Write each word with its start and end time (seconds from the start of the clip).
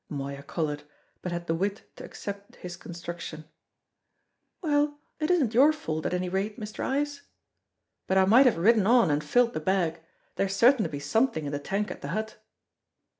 Moya 0.09 0.41
coloured, 0.41 0.81
but 1.21 1.31
had 1.31 1.45
the 1.45 1.53
wit 1.53 1.83
to 1.97 2.03
accept 2.03 2.55
his 2.55 2.75
construction. 2.75 3.45
"Well, 4.63 4.99
it 5.19 5.29
isn't 5.29 5.53
your 5.53 5.71
fault, 5.71 6.07
at 6.07 6.13
any 6.15 6.27
rate, 6.27 6.59
Mr. 6.59 6.83
Ives." 6.83 7.21
"But 8.07 8.17
I 8.17 8.25
might 8.25 8.47
have 8.47 8.57
ridden 8.57 8.87
on 8.87 9.11
and 9.11 9.23
filled 9.23 9.53
the 9.53 9.59
bag; 9.59 9.99
there's 10.37 10.55
certain 10.55 10.81
to 10.85 10.89
be 10.89 10.99
something 10.99 11.45
in 11.45 11.51
the 11.51 11.59
tank 11.59 11.91
at 11.91 12.01
the 12.01 12.07
hut." 12.07 12.39